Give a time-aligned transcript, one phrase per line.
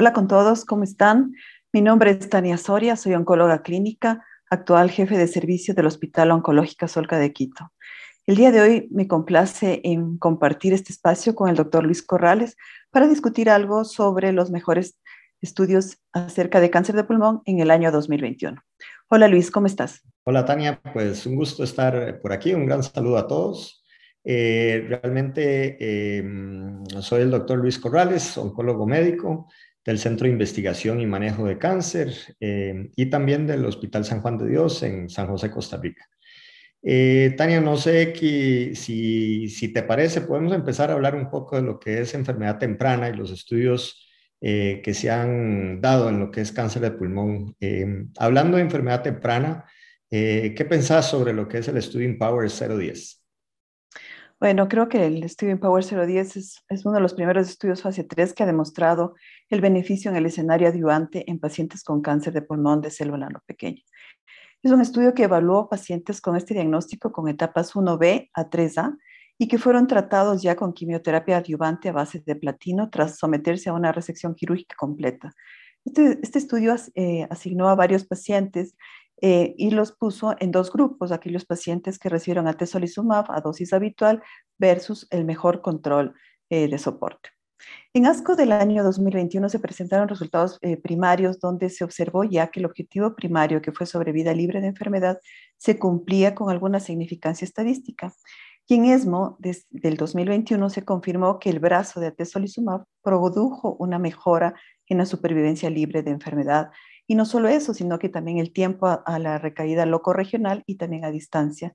[0.00, 1.34] Hola con todos, ¿cómo están?
[1.72, 6.86] Mi nombre es Tania Soria, soy oncóloga clínica, actual jefe de servicio del Hospital Oncológica
[6.86, 7.72] Solca de Quito.
[8.24, 12.56] El día de hoy me complace en compartir este espacio con el doctor Luis Corrales
[12.92, 15.00] para discutir algo sobre los mejores
[15.40, 18.56] estudios acerca de cáncer de pulmón en el año 2021.
[19.08, 20.02] Hola Luis, ¿cómo estás?
[20.22, 23.84] Hola Tania, pues un gusto estar por aquí, un gran saludo a todos.
[24.22, 26.22] Eh, realmente eh,
[27.00, 29.48] soy el doctor Luis Corrales, oncólogo médico,
[29.88, 34.36] del Centro de Investigación y Manejo de Cáncer eh, y también del Hospital San Juan
[34.36, 36.06] de Dios en San José, Costa Rica.
[36.82, 41.62] Eh, Tania, no sé si, si, te parece, podemos empezar a hablar un poco de
[41.62, 44.06] lo que es enfermedad temprana y los estudios
[44.42, 47.56] eh, que se han dado en lo que es cáncer de pulmón.
[48.18, 49.64] hablando de enfermedad temprana,
[50.10, 53.24] ¿qué pensás sobre lo que es el estudio Empower 010?
[54.40, 58.04] Bueno, creo que el estudio Empower 010 es, es, uno de los primeros estudios fase
[58.04, 59.14] 3 que ha demostrado
[59.50, 63.40] el beneficio en el escenario adyuvante en pacientes con cáncer de pulmón de célula no
[63.46, 63.82] pequeña.
[64.62, 68.96] Es un estudio que evaluó pacientes con este diagnóstico con etapas 1B a 3A
[69.38, 73.72] y que fueron tratados ya con quimioterapia adyuvante a base de platino tras someterse a
[73.72, 75.32] una resección quirúrgica completa.
[75.84, 78.74] Este, este estudio eh, asignó a varios pacientes
[79.20, 84.22] eh, y los puso en dos grupos, aquellos pacientes que recibieron atezolizumab a dosis habitual
[84.58, 86.14] versus el mejor control
[86.50, 87.30] eh, de soporte.
[87.92, 92.60] En ASCO del año 2021 se presentaron resultados eh, primarios donde se observó ya que
[92.60, 95.18] el objetivo primario, que fue sobrevida libre de enfermedad,
[95.56, 98.12] se cumplía con alguna significancia estadística.
[98.66, 103.98] Y en ESMO desde del 2021 se confirmó que el brazo de atezolizumab produjo una
[103.98, 104.54] mejora
[104.86, 106.70] en la supervivencia libre de enfermedad
[107.06, 111.06] y no solo eso, sino que también el tiempo a, la recaída loco-regional y también
[111.06, 111.74] a distancia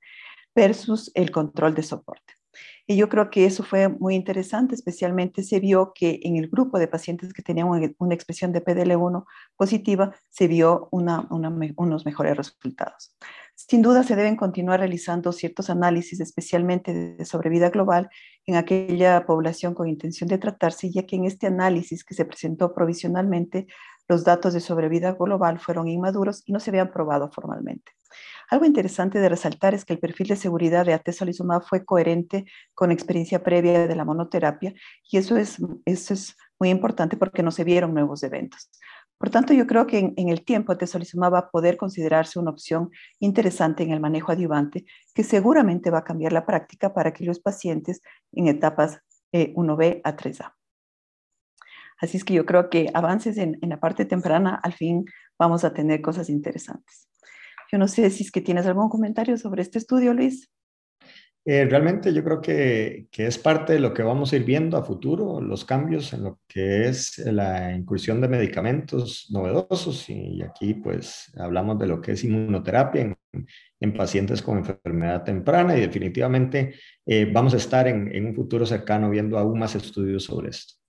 [0.56, 2.36] versus el control de soporte.
[2.86, 6.80] Y yo creo que eso fue muy interesante, especialmente se vio que en el grupo
[6.80, 13.16] de pacientes que tenían una, expresión de PDL1 positiva, se vio unos mejores resultados.
[13.56, 18.10] Sin duda se deben continuar realizando ciertos análisis, especialmente de sobrevida global,
[18.46, 22.74] en aquella población con intención de tratarse, ya que en este análisis que se presentó
[22.74, 23.68] provisionalmente
[24.08, 27.92] los datos de sobrevida global fueron inmaduros y no se habían probado formalmente.
[28.50, 32.92] Algo interesante de resaltar es que el perfil de seguridad de atezolizumab fue coherente con
[32.92, 34.74] experiencia previa de la monoterapia
[35.10, 38.70] y eso es, eso es muy importante porque no se vieron nuevos eventos.
[39.18, 42.92] Por tanto, yo creo que en, el tiempo atezolizumab va a poder considerarse una opción
[43.20, 48.02] interesante en el manejo adyuvante que seguramente va a cambiar la práctica para aquellos pacientes
[48.34, 49.00] en etapas
[49.32, 50.54] 1B eh, a 3A.
[52.04, 55.06] Así es que yo creo que avances en, la parte temprana, al fin
[55.40, 57.08] vamos a tener cosas interesantes.
[57.72, 60.52] Yo no sé si es que tienes algún comentario sobre este estudio, Luis.
[61.46, 64.76] Eh, realmente yo creo que, que, es parte de lo que vamos a ir viendo
[64.76, 70.74] a futuro, los cambios en lo que es la incursión de medicamentos novedosos y aquí
[70.74, 73.18] pues hablamos de lo que es inmunoterapia en,
[73.80, 76.76] en pacientes con enfermedad temprana y definitivamente
[77.06, 80.83] eh, vamos a estar en, en un futuro cercano viendo aún más estudios sobre esto.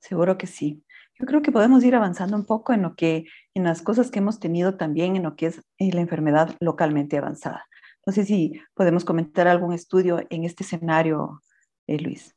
[0.00, 0.84] Seguro que sí.
[1.18, 4.20] Yo creo que podemos ir avanzando un poco en lo que, en las cosas que
[4.20, 7.66] hemos tenido también en lo que es eh, la enfermedad localmente avanzada.
[8.06, 11.42] No sé si podemos comentar algún estudio en este escenario,
[11.88, 12.34] eh, Luis.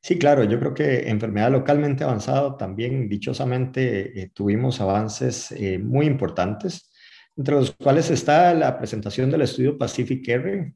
[0.00, 5.52] Sí, claro, yo creo que enfermedad localmente avanzada también dichosamente eh, tuvimos avances
[5.82, 6.92] muy importantes,
[7.38, 10.72] entre los cuales está la presentación del estudio Pacific R.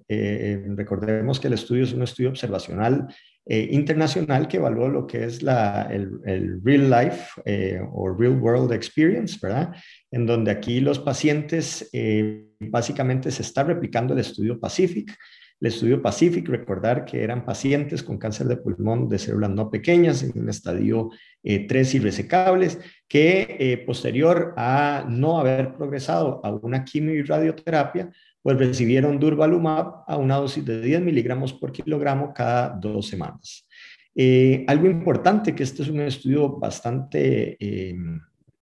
[0.76, 3.08] recordemos que el estudio es un estudio observacional
[3.44, 8.72] eh, internacional que evaluó lo que es la, el, real life eh, o real world
[8.72, 9.74] experience, ¿verdad?
[10.12, 15.16] En donde aquí los pacientes eh, básicamente se está replicando el estudio Pacific.
[15.62, 20.24] El estudio Pacific, recordar que eran pacientes con cáncer de pulmón de células no pequeñas
[20.24, 27.22] en un estadio 3 irresecables, que posterior a no haber progresado a una quimio y
[27.22, 28.10] radioterapia,
[28.42, 33.68] pues recibieron durvalumab a una dosis de 10 miligramos por kilogramo cada dos semanas.
[34.16, 37.94] Eh, algo importante, que este es un estudio bastante eh,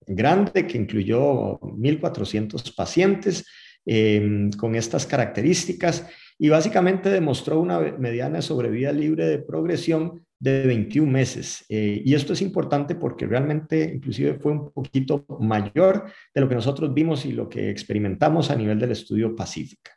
[0.06, 3.44] grande que incluyó 1.400 pacientes
[3.85, 6.06] eh, con estas características
[6.38, 11.65] y básicamente demostró una mediana sobrevida libre de progresión de 21 meses.
[11.69, 16.55] Eh, y esto es importante porque realmente inclusive fue un poquito mayor de lo que
[16.55, 19.95] nosotros vimos y lo que experimentamos a nivel del estudio Pacífica.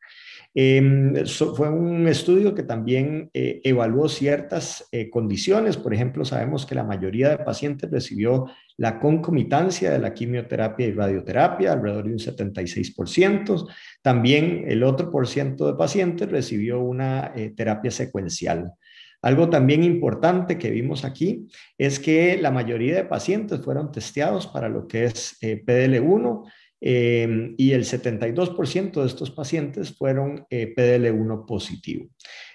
[0.53, 5.77] Em, fue un estudio que también eh, evaluó ciertas eh, condiciones.
[5.77, 8.45] Por ejemplo, sabemos que la mayoría de pacientes recibió
[8.77, 13.67] la concomitancia de la quimioterapia y radioterapia, alrededor de un 76%.
[14.01, 18.73] También el otro por ciento de pacientes recibió una terapia secuencial.
[19.21, 21.47] Algo también importante que vimos aquí
[21.77, 26.49] es que la mayoría de pacientes fueron testeados para lo que es eh, PDL1
[26.81, 32.07] eh, y el 72% de estos pacientes fueron eh, PDL1 positivo.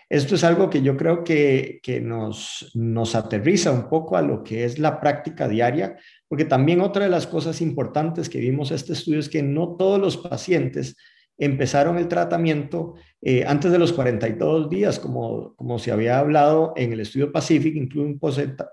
[0.09, 4.65] Esto es algo que yo creo que, nos, nos aterriza un poco a lo que
[4.65, 5.97] es la práctica diaria,
[6.29, 9.77] porque también otra de las cosas importantes que vimos en este estudio es que no
[9.77, 10.97] todos los pacientes
[11.37, 16.93] empezaron el tratamiento eh, antes de los 42 días, como, como se había hablado en
[16.93, 18.21] el estudio Pacific, incluso un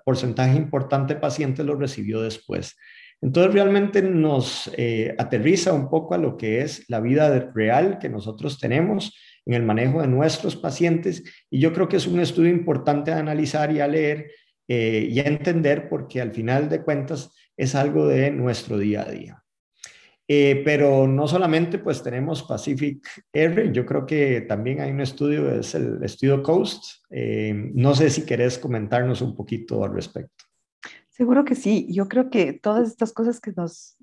[0.05, 2.75] porcentaje importante de pacientes lo recibió después.
[3.21, 8.09] Entonces realmente nos eh, aterriza un poco a lo que es la vida real que
[8.09, 9.15] nosotros tenemos
[9.45, 13.19] en el manejo de nuestros pacientes y yo creo que es un estudio importante a
[13.19, 14.31] analizar y a leer
[14.67, 19.11] eh, y a entender porque al final de cuentas es algo de nuestro día a
[19.11, 19.43] día.
[20.27, 25.53] Eh, pero no solamente pues tenemos Pacific R, yo creo que también hay un estudio,
[25.59, 27.03] es el estudio Coast.
[27.73, 30.50] No sé si querés comentarnos un poquito al respecto.
[31.21, 33.95] Seguro que sí, yo creo que todas estas cosas que nos,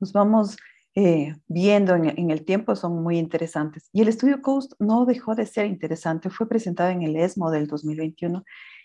[0.00, 0.56] nos vamos
[0.96, 3.88] eh, viendo en, en, el tiempo son muy interesantes.
[3.92, 7.68] Y el estudio Coast no dejó de ser interesante, fue presentado en el ESMO del
[7.68, 8.42] 2021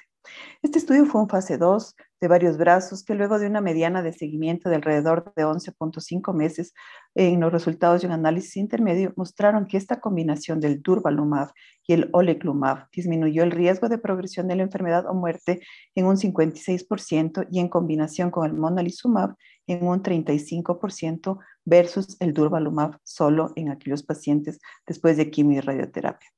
[0.61, 4.13] Este estudio fue un fase 2 de varios brazos que luego de una mediana de
[4.13, 6.73] seguimiento de alrededor de 11.5 meses
[7.15, 11.49] en los resultados de un análisis intermedio mostraron que esta combinación del durvalumab
[11.85, 15.59] y el oleclumab disminuyó el riesgo de progresión de la enfermedad o muerte
[15.95, 19.35] en un 56% y en combinación con el monalizumab
[19.67, 26.29] en un 35% versus el durvalumab solo en aquellos pacientes después de quimio y radioterapia.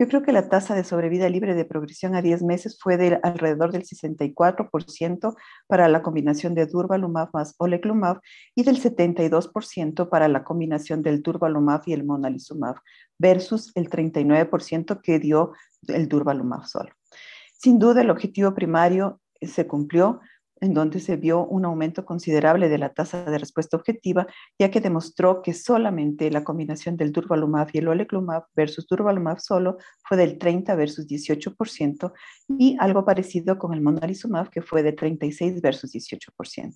[0.00, 3.20] Yo creo que la tasa de sobrevida libre de progresión a 10 meses fue de
[3.22, 5.36] alrededor del 64%
[5.66, 8.18] para la combinación de durvalumab más oleclumab
[8.54, 12.76] y del 72% para la combinación del durvalumab y el monalizumab
[13.18, 15.52] versus el 39% que dio
[15.88, 16.94] el durvalumab solo.
[17.58, 20.20] Sin duda, el objetivo primario se cumplió
[20.60, 24.26] en donde se vio un aumento considerable de la tasa de respuesta objetiva,
[24.58, 29.78] ya que demostró que solamente la combinación del durvalumab y el oleclumab versus durvalumab solo
[30.06, 32.12] fue del 30 versus 18%
[32.58, 36.74] y algo parecido con el monalizumab que fue de 36 versus 18%.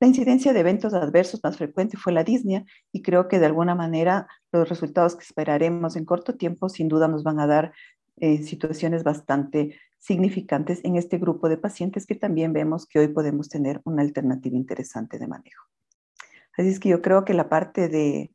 [0.00, 3.74] La incidencia de eventos adversos más frecuente fue la disnea y creo que de alguna
[3.74, 7.72] manera los resultados que esperaremos en corto tiempo sin duda nos van a dar
[8.16, 13.48] eh, situaciones bastante significantes en este grupo de pacientes que también vemos que hoy podemos
[13.48, 15.64] tener una alternativa interesante de manejo.
[16.58, 18.32] Así es que yo creo que la parte de,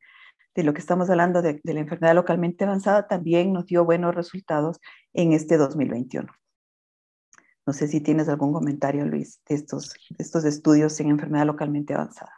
[0.56, 4.16] de lo que estamos hablando de, de, la enfermedad localmente avanzada también nos dio buenos
[4.16, 4.80] resultados
[5.14, 6.31] en este 2021.
[7.66, 11.94] No sé si tienes algún comentario, Luis, de estos, de estos estudios en enfermedad localmente
[11.94, 12.31] avanzada.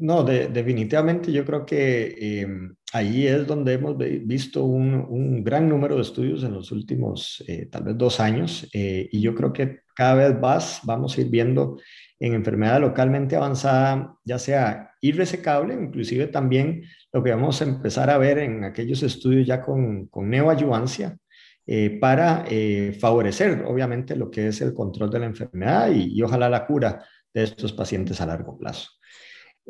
[0.00, 2.46] No, definitivamente yo creo que eh,
[2.92, 7.82] ahí es donde hemos visto un, gran número de estudios en los últimos eh, tal
[7.82, 11.78] vez dos años eh, y yo creo que cada vez más vamos a ir viendo
[12.20, 18.18] en enfermedad localmente avanzada, ya sea irresecable, inclusive también lo que vamos a empezar a
[18.18, 21.18] ver en aquellos estudios ya con, con neoayuvancia,
[22.00, 22.46] para
[22.98, 27.42] favorecer obviamente lo que es el control de la enfermedad y ojalá la cura de
[27.42, 28.97] estos pacientes a largo plazo.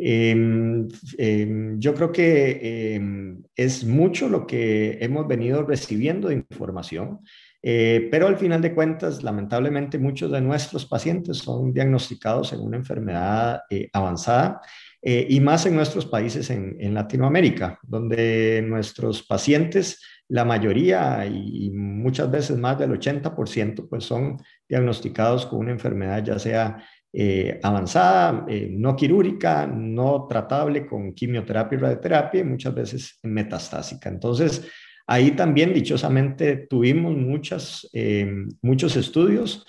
[0.00, 0.87] Em,
[1.19, 7.21] em, yo creo que em, es mucho lo que hemos venido recibiendo de información,
[7.61, 12.76] eh, pero al final de cuentas, lamentablemente, muchos de nuestros pacientes son diagnosticados en una
[12.76, 14.61] enfermedad eh, avanzada
[15.02, 21.71] eh, y más en nuestros países en, en, Latinoamérica, donde nuestros pacientes, la mayoría y
[21.71, 24.37] muchas veces más del 80%, pues son
[24.69, 31.79] diagnosticados con una enfermedad ya sea eh, avanzada, eh, no quirúrgica, no tratable con quimioterapia
[31.79, 34.11] y radioterapia, muchas veces metastásica.
[34.11, 34.69] Entonces,
[35.07, 39.67] ahí también dichosamente tuvimos eh, muchos estudios,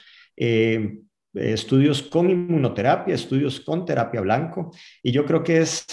[1.34, 5.86] estudios con inmunoterapia, estudios con terapia blanco, y yo creo que es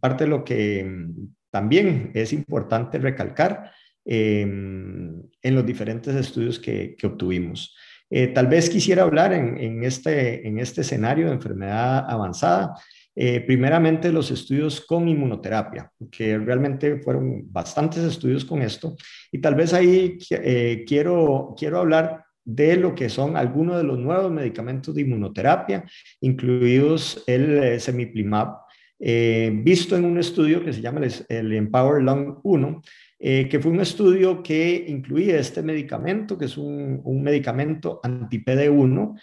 [0.00, 1.08] parte de lo que
[1.50, 3.72] también es importante recalcar
[4.04, 7.74] en los diferentes estudios que obtuvimos.
[8.10, 12.74] Eh, tal vez quisiera hablar en, este, en este escenario de enfermedad avanzada,
[13.14, 18.94] eh, primeramente los estudios con inmunoterapia, que realmente fueron bastantes estudios con esto,
[19.32, 23.98] y tal vez ahí eh, quiero, quiero hablar de lo que son algunos de los
[23.98, 25.84] nuevos medicamentos de inmunoterapia,
[26.20, 28.65] incluidos el semiplimab,
[28.98, 32.82] eh, visto en un estudio que se llama el, Empower Lung 1,
[33.18, 39.20] eh, que fue un estudio que incluía este medicamento, que es un, medicamento anti-PD1,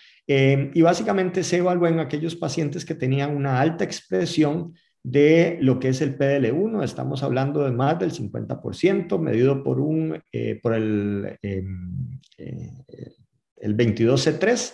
[0.73, 5.89] y básicamente se evaluó en aquellos pacientes que tenían una alta expresión de lo que
[5.89, 11.37] es el PDL1, estamos hablando de más del 50%, medido por, un, eh, por el,
[11.41, 12.71] em, eh,
[13.57, 14.73] el 22C3.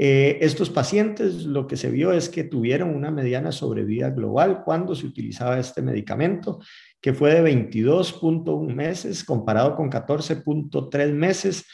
[0.00, 4.94] Eh, estos pacientes lo que se vio es que tuvieron una mediana sobrevida global cuando
[4.94, 6.60] se utilizaba este medicamento,
[7.00, 11.66] que fue de 22.1 meses comparado con 14.3 meses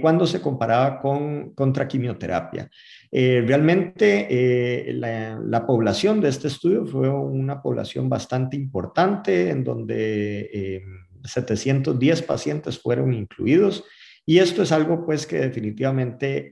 [0.00, 2.68] cuando se comparaba con contra quimioterapia.
[3.10, 10.82] Eh, realmente eh, la, población de este estudio fue una población bastante importante en donde
[11.24, 13.84] 710 eh, pacientes fueron incluidos
[14.26, 16.50] y esto es algo pues que definitivamente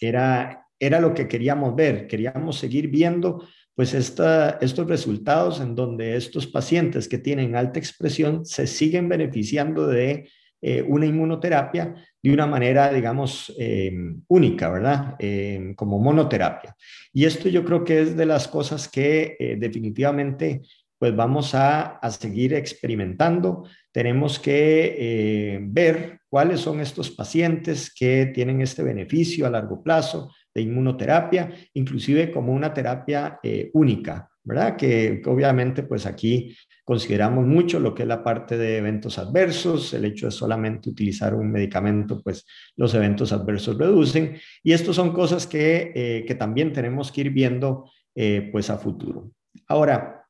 [0.00, 6.48] era, era lo que queríamos ver, queríamos seguir viendo pues estos resultados en donde estos
[6.48, 10.28] pacientes que tienen alta expresión se siguen beneficiando de
[10.60, 13.92] eh, una inmunoterapia de una manera, digamos, eh,
[14.26, 15.14] única, ¿verdad?
[15.20, 16.74] Eh, como monoterapia.
[17.12, 20.62] Y esto yo creo que es de las cosas que definitivamente
[20.98, 23.64] pues vamos a, a, seguir experimentando.
[23.92, 30.62] Tenemos que ver cuáles son estos pacientes que tienen este beneficio a largo plazo de
[30.62, 33.40] inmunoterapia, inclusive como una terapia
[33.72, 34.76] única, ¿verdad?
[34.76, 36.54] Que, obviamente pues aquí
[36.88, 41.34] Consideramos mucho lo que es la parte de eventos adversos, el hecho de solamente utilizar
[41.34, 44.38] un medicamento, pues los eventos adversos reducen.
[44.62, 48.78] Y estos son cosas que, eh, que también tenemos que ir viendo eh, pues a
[48.78, 49.32] futuro.
[49.66, 50.24] Ahora,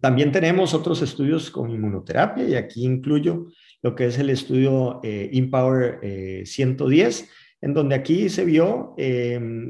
[0.00, 3.46] también tenemos otros estudios con inmunoterapia y aquí incluyo
[3.82, 7.28] lo que es el estudio eh, IMPOWER 110
[7.60, 8.94] en donde aquí se vio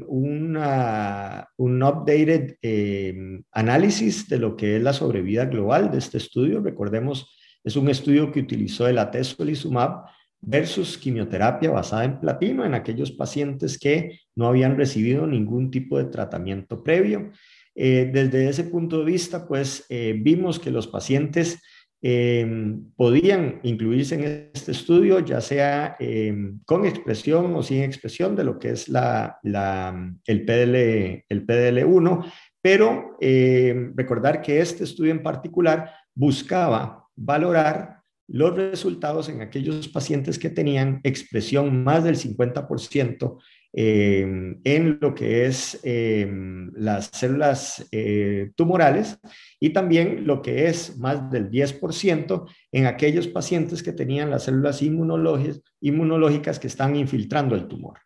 [0.07, 6.61] una, un updated em, análisis de lo que es la sobrevida global de este estudio.
[6.61, 10.05] Recordemos, es un estudio que utilizó el atezolizumab
[10.41, 16.05] versus quimioterapia basada en platino en aquellos pacientes que no habían recibido ningún tipo de
[16.05, 17.31] tratamiento previo.
[17.75, 21.59] Eh, desde ese punto de vista, pues eh, vimos que los pacientes
[22.01, 28.45] Em, podían incluirse en este estudio, ya sea em, con expresión o sin expresión de
[28.45, 35.21] lo que es la, el, PDL, el PDL1, pero em, recordar que este estudio en
[35.21, 37.97] particular buscaba valorar
[38.29, 43.39] los resultados en aquellos pacientes que tenían expresión más del 50%
[43.71, 49.19] Em, en lo que es em, las células eh, tumorales
[49.59, 54.81] y también lo que es más del 10% en aquellos pacientes que tenían las células
[54.81, 57.99] inmunológicas que están infiltrando el tumor.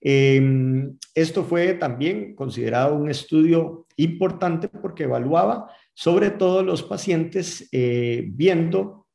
[0.00, 8.24] Em, esto fue también considerado un estudio importante porque evaluaba sobre todo los pacientes eh,
[8.32, 9.06] viendo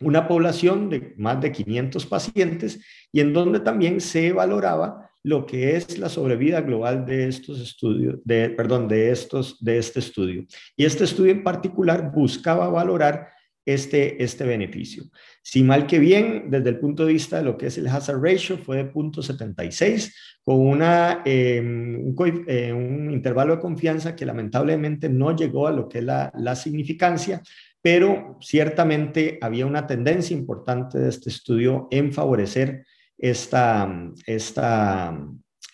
[0.00, 2.80] una población de más de 500 pacientes
[3.12, 8.20] y en donde también se valoraba lo que es la sobrevida global de estos estudios,
[8.24, 10.46] de, perdón, de, estos, de este estudio.
[10.76, 13.30] Y este estudio en particular buscaba valorar
[13.66, 15.02] este, este beneficio.
[15.42, 18.22] Si mal que bien, desde el punto de vista de lo que es el hazard
[18.22, 22.14] ratio, fue de 0.76, con una, em,
[22.46, 26.54] eh, un, intervalo de confianza que lamentablemente no llegó a lo que es la, la
[26.54, 27.42] significancia,
[27.86, 32.84] pero ciertamente había una tendencia importante de este estudio en favorecer
[33.16, 35.16] esta, esta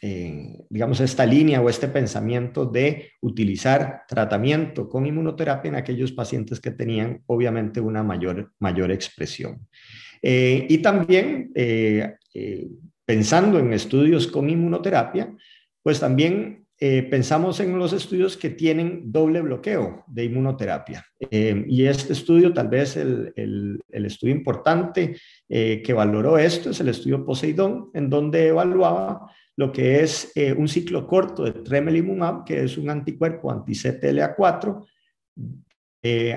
[0.02, 6.60] eh, digamos, esta línea o este pensamiento de utilizar tratamiento con inmunoterapia en aquellos pacientes
[6.60, 9.66] que tenían obviamente una mayor, mayor expresión.
[10.20, 12.16] Eh, y también eh,
[13.06, 15.34] pensando en estudios con inmunoterapia,
[15.82, 21.06] pues también eh, pensamos en los estudios que tienen doble bloqueo de inmunoterapia.
[21.30, 23.32] Eh, y este estudio, tal vez el,
[23.88, 25.16] estudio importante
[25.48, 30.66] eh, que valoró esto es el estudio Poseidón, en donde evaluaba lo que es un
[30.66, 34.84] ciclo corto de tremelimumab, que es un anticuerpo anti-CTLA4,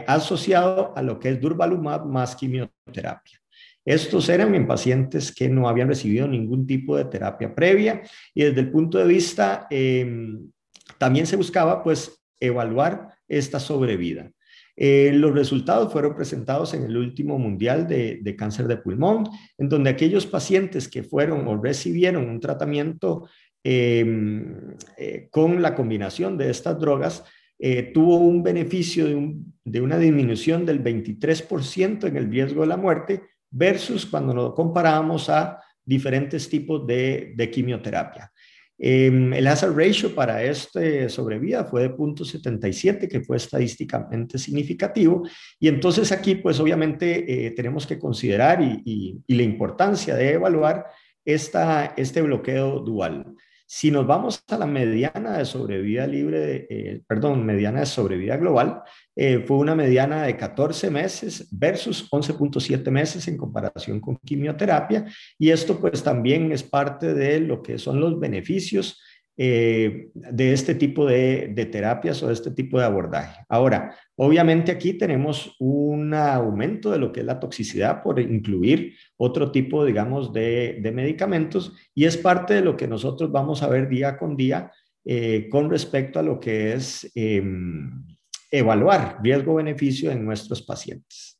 [0.06, 3.42] asociado a lo que es durvalumab más quimioterapia.
[3.86, 8.02] Estos eran en pacientes que no habían recibido ningún tipo de terapia previa
[8.34, 10.50] y desde el punto de vista em,
[10.98, 14.32] también se buscaba pues evaluar esta sobrevida.
[14.76, 19.92] Eh, los resultados fueron presentados en el último mundial de, cáncer de pulmón, en donde
[19.92, 23.30] aquellos pacientes que fueron o recibieron un tratamiento
[23.64, 27.24] em, eh, con la combinación de estas drogas,
[27.58, 32.76] eh, tuvo un beneficio de, de, una disminución del 23% en el riesgo de la
[32.76, 33.22] muerte
[33.56, 38.32] versus cuando lo comparábamos a diferentes tipos de, quimioterapia.
[38.78, 45.24] Em, el hazard ratio para este sobrevida fue de 0.77, que fue estadísticamente significativo.
[45.58, 50.88] Y entonces aquí, pues obviamente eh, tenemos que considerar y, la importancia de evaluar
[51.24, 53.36] esta, este bloqueo dual.
[53.68, 58.84] Si nos vamos a la mediana de sobrevida libre, eh, perdón, mediana de sobrevida global,
[59.16, 65.06] eh, fue una mediana de 14 meses versus 11.7 meses en comparación con quimioterapia.
[65.40, 69.02] Y esto pues también es parte de lo que son los beneficios
[69.38, 73.44] eh, de este tipo de, terapias o de este tipo de abordaje.
[73.50, 79.52] Ahora, obviamente aquí tenemos un aumento de lo que es la toxicidad por incluir otro
[79.52, 84.18] tipo, digamos, de, medicamentos y es parte de lo que nosotros vamos a ver día
[84.18, 84.72] con día
[85.04, 88.06] eh, con respecto a lo que es em,
[88.50, 91.35] evaluar riesgo-beneficio en nuestros pacientes.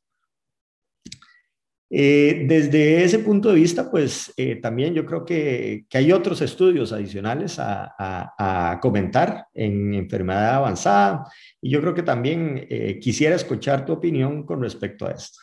[1.88, 6.92] Eh, desde ese punto de vista, pues eh, también yo creo que, hay otros estudios
[6.92, 11.26] adicionales a, comentar en enfermedad avanzada
[11.60, 15.38] y yo creo que también eh, quisiera escuchar tu opinión con respecto a esto.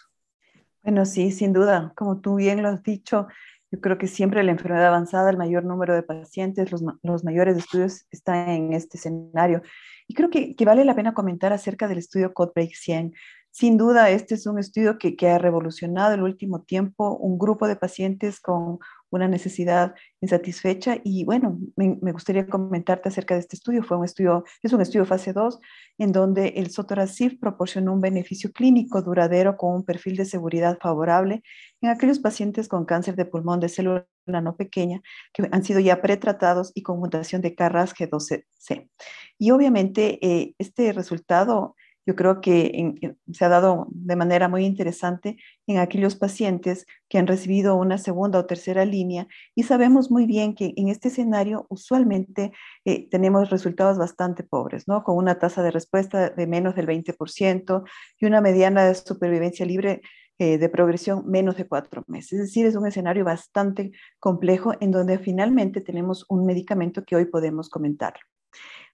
[0.84, 3.28] Bueno, sí, sin duda, como tú bien lo has dicho,
[3.72, 8.06] yo creo que siempre la enfermedad avanzada, el mayor número de pacientes, los, mayores estudios
[8.12, 9.64] están en este escenario.
[10.08, 13.14] Y creo que, que, vale la pena comentar acerca del estudio CodeBreak 100.
[13.56, 17.76] Sin duda, este es un estudio que, ha revolucionado el último tiempo un grupo de
[17.76, 18.80] pacientes con
[19.12, 20.98] una necesidad insatisfecha.
[21.04, 23.84] Y bueno, me, gustaría comentarte acerca de este estudio.
[23.84, 25.60] Fue un estudio, es un estudio fase 2,
[26.00, 31.44] en donde el sotorasib proporcionó un beneficio clínico duradero con un perfil de seguridad favorable
[31.82, 36.02] en aquellos pacientes con cáncer de pulmón de célula no pequeña que han sido ya
[36.02, 38.90] pretratados y con mutación de KRAS G12C.
[39.38, 45.38] Y obviamente eh, este resultado yo creo que se ha dado de manera muy interesante
[45.68, 50.56] en aquellos pacientes que han recibido una segunda o tercera línea y sabemos muy bien
[50.56, 52.52] que en este escenario usualmente
[52.86, 55.04] eh, tenemos resultados bastante pobres, ¿no?
[55.04, 57.84] Con una tasa de respuesta de menos del 20%
[58.20, 60.02] y una mediana de supervivencia libre
[60.40, 62.34] eh, de progresión menos de cuatro meses.
[62.34, 67.26] Es decir, es un escenario bastante complejo en donde finalmente tenemos un medicamento que hoy
[67.26, 68.16] podemos comentar.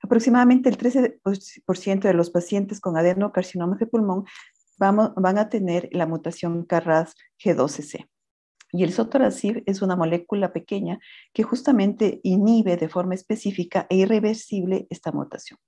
[0.01, 4.25] Aproximadamente el 13% de los pacientes con adenocarcinomas de pulmón
[4.77, 8.07] van a tener la mutación CARRAS G12C.
[8.71, 10.99] Y el sotorasib es una molécula pequeña
[11.33, 15.59] que justamente inhibe de forma específica e irreversible esta mutación.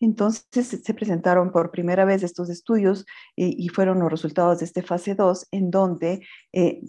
[0.00, 3.04] Entonces se presentaron por primera vez estos estudios
[3.36, 6.80] eh, y fueron los resultados de este fase 2, en donde eh,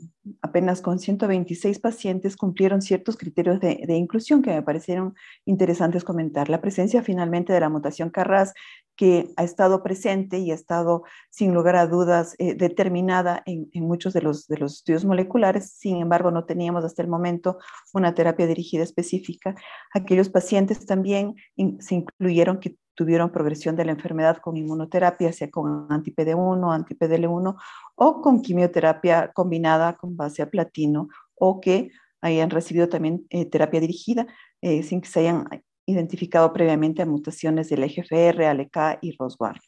[0.42, 5.14] apenas con 126 pacientes cumplieron ciertos criterios de, inclusión que me parecieron
[5.46, 6.48] interesantes comentar.
[6.48, 8.54] La presencia finalmente de la mutación CARRAS
[9.02, 14.14] que ha estado presente y ha estado sin lugar a dudas eh, determinada en, muchos
[14.14, 15.72] de los, de los estudios moleculares.
[15.72, 17.58] Sin embargo, no teníamos hasta el momento
[17.96, 19.56] una terapia dirigida específica.
[19.96, 21.34] Aquellos pacientes también
[21.80, 27.56] se incluyeron que tuvieron progresión de la enfermedad con inmunoterapia, sea con anti-PD1, anti-PDL1
[27.96, 31.90] o con quimioterapia combinada con base a platino o que
[32.22, 34.28] hayan recibido también eh, terapia dirigida
[34.62, 35.48] eh, sin que se hayan
[35.86, 39.60] identificado previamente a mutaciones del EGFR, ALK y ROS1.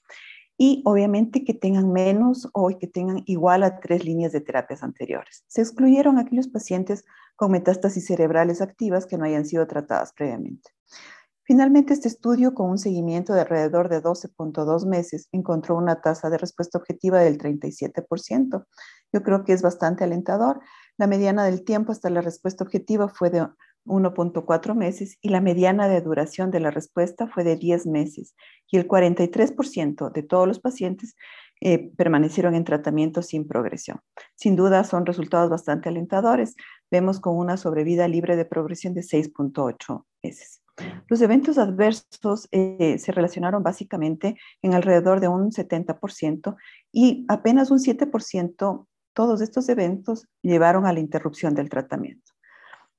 [0.57, 5.43] Y obviamente que tengan menos o que tengan igual a tres líneas de terapias anteriores.
[5.47, 10.69] Se excluyeron aquellos pacientes con metástasis cerebrales activas que no hayan sido tratadas previamente.
[11.45, 16.37] Finalmente, este estudio, con un seguimiento de alrededor de 12.2 meses, encontró una tasa de
[16.37, 18.65] respuesta objetiva del 37%.
[19.11, 20.61] Yo creo que es bastante alentador.
[20.97, 23.45] La mediana del tiempo hasta la respuesta objetiva fue de
[23.85, 28.35] 1.4 meses y la mediana de duración de la respuesta fue de 10 meses
[28.71, 31.15] y el 43% de todos los pacientes
[31.61, 33.99] eh, permanecieron en tratamiento sin progresión.
[34.35, 36.55] Sin duda son resultados bastante alentadores.
[36.91, 40.61] Vemos con una sobrevida libre de progresión de 6.8 meses.
[41.07, 46.55] Los eventos adversos eh, se relacionaron básicamente en alrededor de un 70%
[46.91, 52.32] y apenas un 7% todos estos eventos llevaron a la interrupción del tratamiento.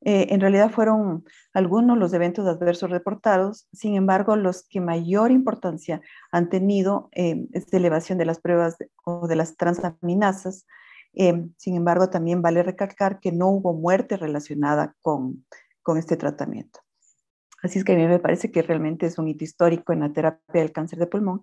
[0.05, 6.01] Eh, en realidad fueron algunos los eventos adversos reportados, sin embargo, los que mayor importancia
[6.31, 10.67] han tenido eh, es la elevación de las pruebas o de las transaminasas.
[11.57, 15.45] sin embargo, también vale recalcar que no hubo muerte relacionada con
[15.97, 16.84] este tratamiento.
[17.65, 20.13] Así es que a mí me parece que realmente es un hito histórico en la
[20.13, 21.41] terapia del cáncer de pulmón,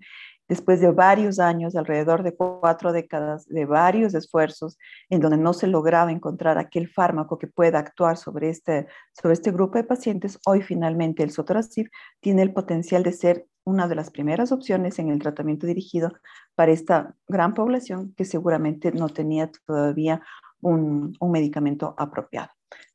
[0.47, 4.77] después de varios años, alrededor de cuatro décadas, de varios esfuerzos
[5.09, 8.85] en donde no se lograba encontrar aquel fármaco que pueda actuar sobre este,
[9.19, 13.87] sobre este grupo de pacientes, hoy finalmente el sotorasib tiene el potencial de ser una
[13.87, 16.11] de las primeras opciones en el tratamiento dirigido
[16.53, 20.21] para esta gran población que seguramente no tenía todavía
[20.61, 22.49] un, medicamento apropiado.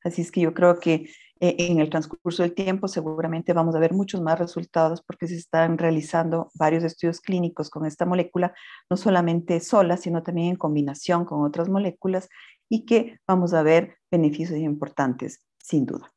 [0.05, 3.79] Así es que yo creo que eh, en el transcurso del tiempo seguramente vamos a
[3.79, 8.55] ver muchos más resultados porque se están realizando varios estudios clínicos con esta molécula,
[8.90, 12.29] no solamente sola, sino también en combinación con otras moléculas
[12.68, 16.12] y que vamos a ver beneficios importantes, sin duda.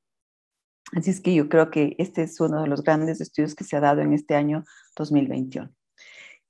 [0.94, 3.76] Así es que yo creo que este es uno de los grandes estudios que se
[3.76, 4.64] ha dado en este año
[4.96, 5.70] 2021.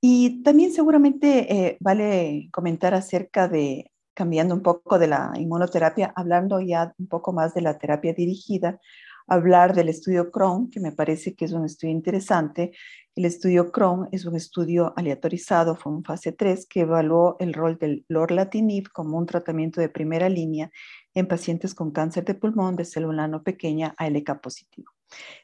[0.00, 6.60] Y también seguramente eh, vale comentar acerca de, cambiando un poco de la inmunoterapia, hablando
[6.60, 8.80] ya un poco más de la terapia dirigida,
[9.26, 12.72] hablar del estudio Crohn, que me parece que es un estudio interesante.
[13.14, 17.78] El estudio Crohn es un estudio aleatorizado, fue un fase 3, que evaluó el rol
[17.78, 20.70] del lorlatinib como un tratamiento de primera línea
[21.14, 24.90] en pacientes con cáncer de pulmón de célula no pequeña ALK positivo.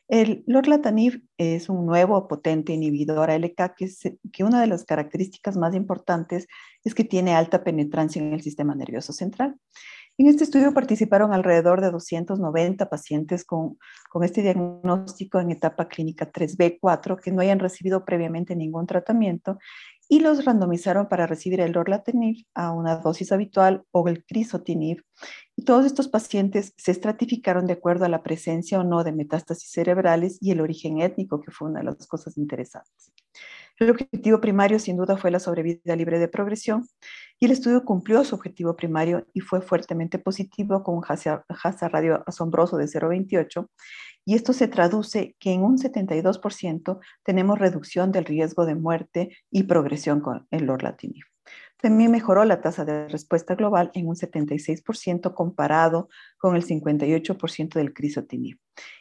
[0.09, 3.89] El lorlatinib es un nuevo potente inhibidor ALK que,
[4.33, 6.47] que una de las características más importantes
[6.85, 9.57] es que tiene alta penetrancia en el sistema nervioso central.
[10.19, 16.33] En este estudio participaron alrededor de 290 pacientes con, con, este diagnóstico en etapa clínica
[16.33, 19.59] 3B4 que no hayan recibido previamente ningún tratamiento
[20.09, 25.03] y los randomizaron para recibir el lorlatinib a una dosis habitual o el crisotinib.
[25.57, 29.71] Y todos estos pacientes se estratificaron de acuerdo a la presencia o no de metástasis
[29.71, 33.13] cerebrales y el origen étnico, que fue una de las cosas interesantes.
[33.79, 36.87] El objetivo primario, sin duda, fue la sobrevida libre de progresión
[37.39, 42.23] y el estudio cumplió su objetivo primario y fue fuertemente positivo con un hazard radio
[42.27, 43.69] asombroso de 0,28
[44.25, 49.63] y esto se traduce que en un 72% tenemos reducción del riesgo de muerte y
[49.65, 51.25] progresión con el lorlatinib.
[51.79, 56.09] También mejoró la tasa de respuesta global en un 76% comparado
[56.39, 58.59] con el 58% del crisotinib.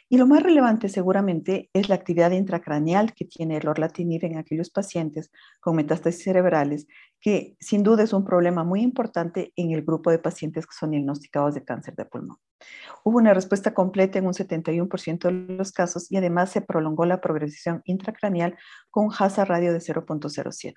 [0.08, 4.70] Y lo más relevante seguramente es la actividad intracraneal que tiene el orlatinib en aquellos
[4.70, 6.86] pacientes con metástasis cerebrales,
[7.20, 10.90] que sin duda es un problema muy importante en el grupo de pacientes que son
[10.90, 12.38] diagnosticados de cáncer de pulmón.
[13.04, 17.20] Hubo una respuesta completa en un 71% de los casos y además se prolongó la
[17.20, 18.56] progresión intracraneal
[18.90, 20.74] con un hazard radio de 0.07.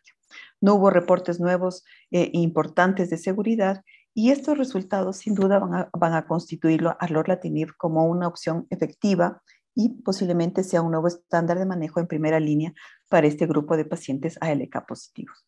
[0.61, 5.89] No hubo reportes nuevos e importantes de seguridad y estos resultados sin duda van a,
[5.93, 9.41] van a constituirlo a lorlatinib como una opción efectiva
[9.75, 12.73] y posiblemente sea un nuevo estándar de manejo en primera línea
[13.07, 15.45] para este grupo de pacientes ALK positivos.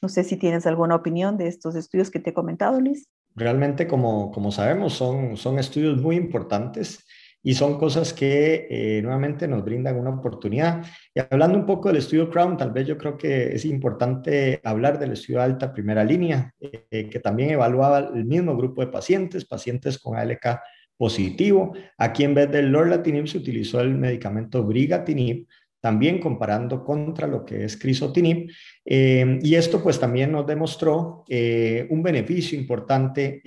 [0.00, 3.08] No sé si tienes alguna opinión de estos estudios que te he comentado, Luis.
[3.34, 7.04] Realmente, como, como sabemos, son, son estudios muy importantes
[7.46, 10.82] y son cosas que eh, nuevamente nos brindan una oportunidad.
[11.14, 14.98] Y hablando un poco del estudio Crown, tal vez yo creo que es importante hablar
[14.98, 19.98] del estudio alta primera línea, eh, que también evaluaba el mismo grupo de pacientes, pacientes
[19.98, 20.58] con ALK
[20.96, 21.74] positivo.
[21.98, 25.46] Aquí en vez del lorlatinib se utilizó el medicamento brigatinib,
[25.80, 28.50] también comparando contra lo que es crisotinib.
[28.86, 33.42] Eh, y esto pues también nos demostró un beneficio importante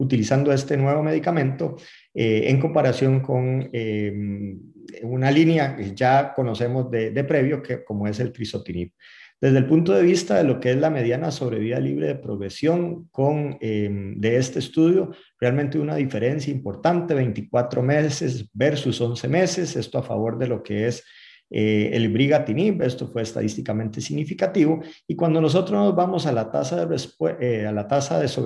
[0.00, 1.76] utilizando este nuevo medicamento
[2.14, 4.12] eh, en comparación con eh,
[5.02, 8.92] una línea que ya conocemos de, previo, que, como es el crisotinib.
[9.40, 13.08] Desde el punto de vista de lo que es la mediana sobrevida libre de progresión
[13.10, 19.98] con, eh, de este estudio, realmente una diferencia importante, 24 meses versus 11 meses, esto
[19.98, 21.04] a favor de lo que es
[21.50, 26.86] eh, el brigatinib, esto fue estadísticamente significativo, y cuando nosotros nos vamos a la tasa
[26.86, 26.96] de,
[27.40, 27.72] eh,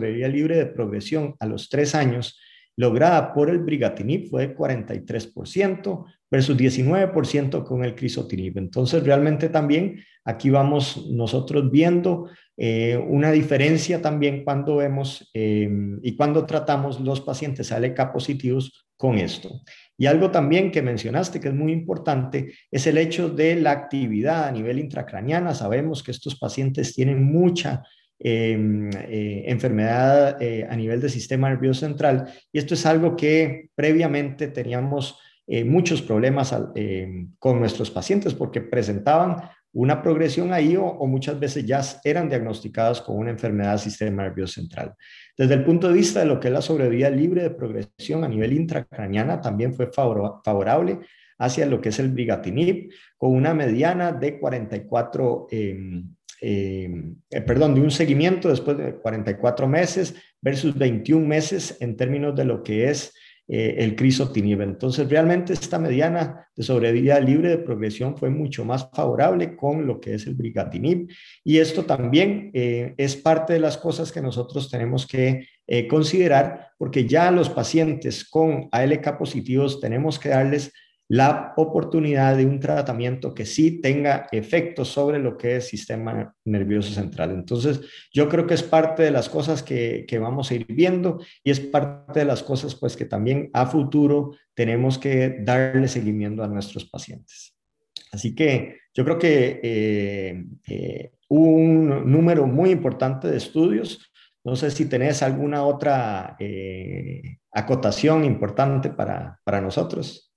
[0.01, 2.41] de libre de progresión a los tres años,
[2.77, 8.59] lograda por el brigatinib fue de 43% versus 19% con el crisotinib.
[8.59, 16.47] Entonces, realmente también aquí vamos nosotros viendo eh, una diferencia también cuando vemos y cuando
[16.47, 19.61] tratamos los pacientes ALK positivos con esto.
[19.97, 24.49] Y algo también que mencionaste que es muy importante es el hecho de la actividad
[24.49, 25.55] a nivel intracraniana.
[25.55, 27.83] Sabemos que estos pacientes tienen mucha
[28.19, 33.69] em, eh, enfermedad eh, a nivel del sistema nervioso central y esto es algo que
[33.75, 39.37] previamente teníamos eh, muchos problemas em, con nuestros pacientes porque presentaban
[39.75, 44.55] una progresión ahí o, muchas veces ya eran diagnosticadas con una enfermedad del sistema nervioso
[44.55, 44.95] central.
[45.37, 48.29] Desde el punto de vista de lo que es la sobrevida libre de progresión a
[48.29, 51.01] nivel intracraniana, también fue favorable
[51.39, 57.75] hacia lo que es el brigatinib, con una mediana de 44, em, em, eh, perdón,
[57.75, 62.91] de un seguimiento después de 44 meses versus 21 meses en términos de lo que
[62.91, 63.13] es
[63.47, 64.63] eh, el crisotinib.
[64.63, 70.01] Entonces, realmente esta mediana de sobrevida libre de progresión fue mucho más favorable con lo
[70.01, 71.11] que es el brigatinib.
[71.45, 76.69] Y esto también eh, es parte de las cosas que nosotros tenemos que eh, considerar,
[76.79, 80.73] porque ya los pacientes con ALK positivos tenemos que darles
[81.09, 86.93] la oportunidad de un tratamiento que sí tenga efecto sobre lo que es sistema nervioso
[86.93, 87.31] central.
[87.33, 87.81] Entonces,
[88.13, 91.51] yo creo que es parte de las cosas que, que, vamos a ir viendo y
[91.51, 96.49] es parte de las cosas pues que también a futuro tenemos que darle seguimiento a
[96.49, 97.55] nuestros pacientes.
[98.15, 104.13] Así que yo creo que eh, eh, un número muy importante de estudios.
[104.45, 110.33] No sé si tenés alguna otra eh, acotación importante para, para nosotros.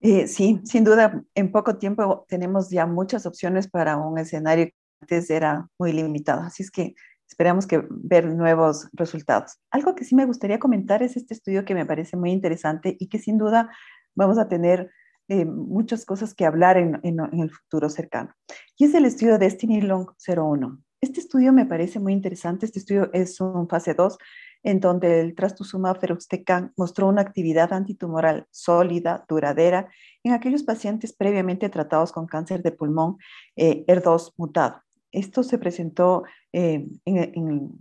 [0.00, 4.74] Eh, sí, sin duda, en poco tiempo tenemos ya muchas opciones para un escenario que
[5.00, 6.42] antes era muy limitado.
[6.42, 6.94] Así es que
[7.28, 9.58] esperamos que ver nuevos resultados.
[9.70, 13.08] Algo que sí me gustaría comentar es este estudio que me parece muy interesante y
[13.08, 13.70] que sin duda
[14.14, 14.90] vamos a tener
[15.28, 18.32] eh, muchas cosas que hablar en, en, el futuro cercano.
[18.76, 20.78] Y es el estudio Destiny Long 01.
[21.00, 22.66] Este estudio me parece muy interesante.
[22.66, 24.18] Este estudio es un fase 2
[24.66, 29.88] en donde el trastuzumab feruxtecan mostró una actividad antitumoral sólida, duradera,
[30.24, 33.16] en aquellos pacientes previamente tratados con cáncer de pulmón
[33.54, 34.82] eh, ER2 mutado.
[35.12, 37.78] Esto se presentó eh, en,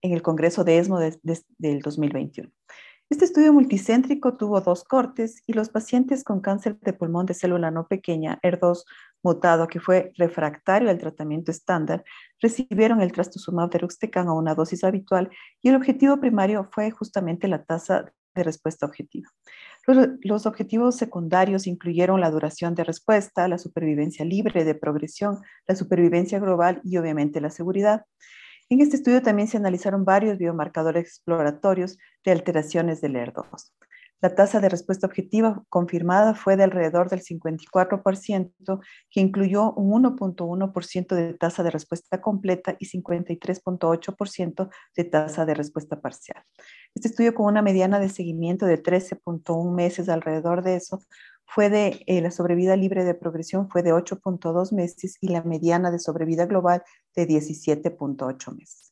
[0.00, 2.48] el Congreso de ESMO del 2021.
[3.10, 7.72] Este estudio multicéntrico tuvo dos cortes y los pacientes con cáncer de pulmón de célula
[7.72, 8.84] no pequeña, ER2
[9.22, 12.04] mutado, que fue refractario al tratamiento estándar,
[12.40, 15.30] recibieron el trastuzumab deruxtecan a una dosis habitual
[15.62, 19.28] y el objetivo primario fue justamente la tasa de respuesta objetiva.
[19.86, 25.76] Los, los, objetivos secundarios incluyeron la duración de respuesta, la supervivencia libre de progresión, la
[25.76, 28.04] supervivencia global y obviamente la seguridad.
[28.68, 33.70] En este estudio también se analizaron varios biomarcadores exploratorios de alteraciones del ER2.
[34.22, 38.80] La tasa de respuesta objetiva confirmada fue de alrededor del 54%,
[39.10, 46.00] que incluyó un 1.1% de tasa de respuesta completa y 53.8% de tasa de respuesta
[46.00, 46.40] parcial.
[46.94, 51.00] Este estudio con una mediana de seguimiento de 13.1 meses alrededor de eso
[51.44, 55.90] fue de eh, la sobrevida libre de progresión fue de 8.2 meses y la mediana
[55.90, 56.84] de sobrevida global
[57.16, 58.91] de 17.8 meses.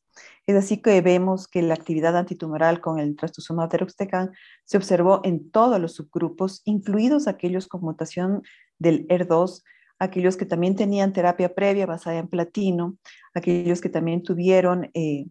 [0.51, 4.33] Es así que vemos que la actividad antitumoral con el trastuzumab deruxtecan
[4.65, 8.43] se observó en todos los subgrupos, incluidos aquellos con mutación
[8.77, 9.63] del ER2,
[10.01, 12.97] aquellos que también tenían terapia previa basada en platino,
[13.33, 15.27] aquellos que también tuvieron eh,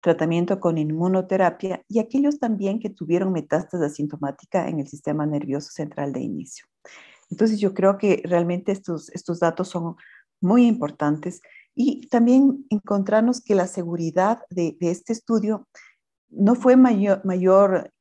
[0.00, 6.14] tratamiento con inmunoterapia y aquellos también que tuvieron metástasis asintomática en el sistema nervioso central
[6.14, 6.64] de inicio.
[7.30, 9.96] Entonces yo creo que realmente estos, estos datos son
[10.40, 11.42] muy importantes
[11.74, 15.68] y también encontrarnos que la seguridad de, este estudio
[16.28, 17.92] no fue mayor, mayor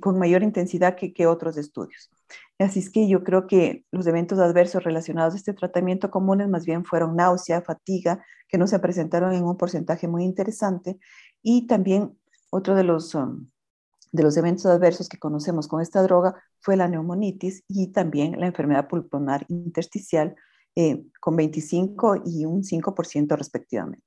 [0.00, 2.10] con mayor intensidad que, que otros estudios.
[2.58, 6.64] Así es que yo creo que los eventos adversos relacionados a este tratamiento comunes más
[6.64, 10.98] bien fueron náusea, fatiga, que no se presentaron en un porcentaje muy interesante.
[11.42, 12.18] Y también
[12.50, 13.48] otro de los, um,
[14.10, 18.46] de los eventos adversos que conocemos con esta droga fue la neumonitis y también la
[18.46, 20.34] enfermedad pulmonar intersticial
[20.76, 24.04] eh, con 25 y un 5% respectivamente.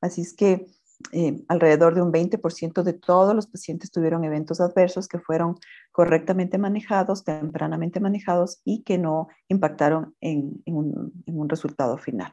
[0.00, 0.66] Así es que
[1.12, 5.56] eh, alrededor de un 20% de todos los pacientes tuvieron eventos adversos que fueron
[5.92, 12.32] correctamente manejados, tempranamente manejados y que no impactaron en, un, resultado final.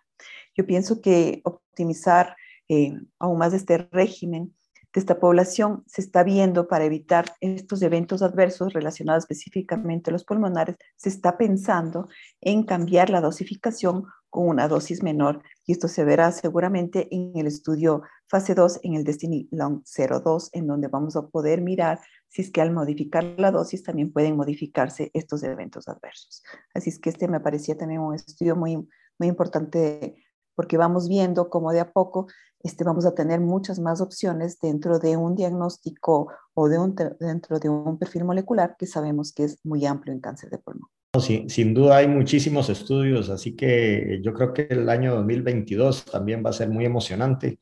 [0.55, 2.35] Yo pienso que optimizar
[2.69, 4.53] eh, aún más este régimen
[4.93, 10.25] de esta población se está viendo para evitar estos eventos adversos relacionados específicamente a los
[10.25, 12.09] pulmonares, se está pensando
[12.41, 17.47] en cambiar la dosificación con una dosis menor y esto se verá seguramente en el
[17.47, 21.99] estudio fase 2 en el Destiny Long 02 en donde vamos a poder mirar
[22.29, 26.43] si es que al modificar la dosis también pueden modificarse estos eventos adversos.
[26.73, 28.87] Así es que este me parecía también un estudio muy,
[29.19, 30.15] muy importante
[30.61, 32.27] porque vamos viendo cómo de a poco
[32.61, 37.57] este, vamos a tener muchas más opciones dentro de un diagnóstico o de un, dentro
[37.57, 40.87] de un perfil molecular que sabemos que es muy amplio en cáncer de pulmón.
[41.19, 46.43] Sí, sin duda hay muchísimos estudios, así que yo creo que el año 2022 también
[46.45, 47.57] va a ser muy emocionante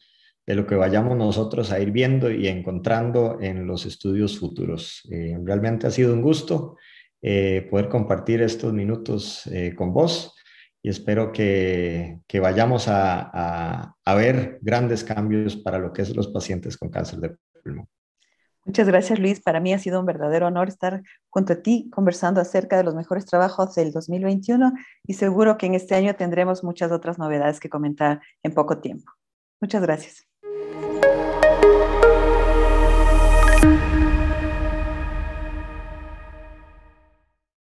[0.45, 5.07] de lo que vayamos nosotros a ir viendo y encontrando en los estudios futuros.
[5.09, 6.75] Eh, realmente ha sido un gusto
[7.21, 10.35] eh, poder compartir estos minutos eh, con vos
[10.81, 16.15] y espero que, que vayamos a, a, a ver grandes cambios para lo que es
[16.15, 17.87] los pacientes con cáncer de pulmón.
[18.65, 19.41] Muchas gracias, Luis.
[19.41, 22.93] Para mí ha sido un verdadero honor estar junto a ti conversando acerca de los
[22.93, 24.73] mejores trabajos del 2021
[25.07, 29.11] y seguro que en este año tendremos muchas otras novedades que comentar en poco tiempo.
[29.59, 30.28] Muchas gracias.